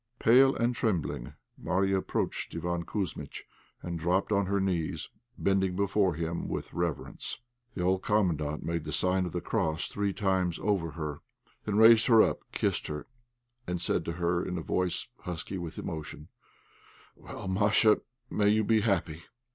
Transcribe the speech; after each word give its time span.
Pale 0.17 0.55
and 0.55 0.73
trembling, 0.73 1.35
Marya 1.59 1.95
approached 1.95 2.53
Iván 2.53 2.85
Kouzmitch 2.87 3.43
and 3.83 3.99
dropped 3.99 4.31
on 4.31 4.47
her 4.47 4.59
knees, 4.59 5.09
bending 5.37 5.75
before 5.75 6.15
him 6.15 6.47
with 6.47 6.73
reverence. 6.73 7.39
The 7.75 7.83
old 7.83 8.01
Commandant 8.01 8.63
made 8.63 8.83
the 8.83 8.91
sign 8.91 9.27
of 9.27 9.31
the 9.31 9.41
cross 9.41 9.87
three 9.87 10.11
times 10.11 10.57
over 10.63 10.93
her, 10.93 11.21
then 11.65 11.77
raised 11.77 12.07
her 12.07 12.19
up, 12.23 12.39
kissed 12.51 12.87
her, 12.87 13.05
and 13.67 13.79
said 13.79 14.03
to 14.05 14.13
her, 14.13 14.43
in 14.43 14.57
a 14.57 14.61
voice 14.63 15.07
husky 15.19 15.59
with 15.59 15.77
emotion 15.77 16.29
"Well, 17.15 17.47
Masha, 17.47 17.99
may 18.31 18.49
you 18.49 18.63
be 18.63 18.81
happy. 18.81 19.21